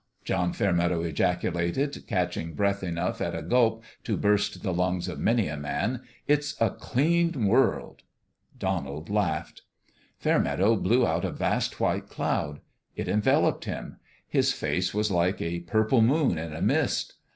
John 0.23 0.51
Fairmeadow 0.51 1.03
ejaculated, 1.03 2.05
catching 2.07 2.55
breath 2.55 2.81
enough 2.81 3.21
at 3.21 3.35
a 3.35 3.43
gulp 3.43 3.83
to 4.03 4.17
burst 4.17 4.63
the 4.63 4.73
lungs 4.73 5.07
of 5.07 5.19
many 5.19 5.47
a 5.47 5.55
man;" 5.57 6.01
it's 6.27 6.59
a 6.59 6.71
clean 6.71 7.45
world." 7.45 8.01
Donald 8.57 9.11
laughed. 9.11 9.61
Fairmeadow 10.17 10.75
blew 10.77 11.05
out 11.05 11.23
a 11.23 11.29
vast 11.29 11.79
white 11.79 12.09
cloud. 12.09 12.61
It 12.95 13.07
enveloped 13.07 13.65
him: 13.65 13.97
his 14.27 14.53
face 14.53 14.91
was 14.91 15.11
like 15.11 15.39
a 15.39 15.59
purple 15.59 16.01
moon 16.01 16.39
in 16.39 16.51
a 16.51 16.63
mist. 16.63 17.17